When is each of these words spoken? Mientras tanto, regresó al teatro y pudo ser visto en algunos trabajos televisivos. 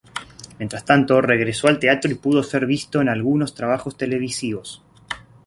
Mientras 0.57 0.83
tanto, 0.83 1.21
regresó 1.21 1.67
al 1.67 1.77
teatro 1.77 2.09
y 2.09 2.15
pudo 2.15 2.41
ser 2.41 2.65
visto 2.65 3.01
en 3.01 3.07
algunos 3.09 3.53
trabajos 3.53 3.95
televisivos. 3.97 4.81